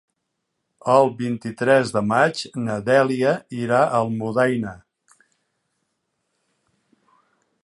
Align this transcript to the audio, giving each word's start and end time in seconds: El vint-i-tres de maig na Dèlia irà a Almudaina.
El 0.93 1.11
vint-i-tres 1.19 1.91
de 1.97 2.03
maig 2.13 2.41
na 2.69 2.79
Dèlia 2.89 3.35
irà 3.61 3.83
a 3.91 4.01
Almudaina. 4.01 4.75